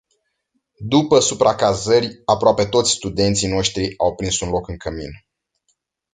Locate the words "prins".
4.15-4.39